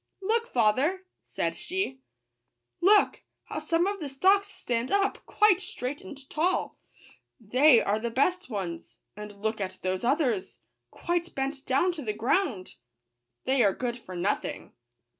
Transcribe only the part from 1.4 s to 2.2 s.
she;"